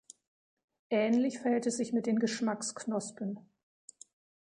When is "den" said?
2.07-2.17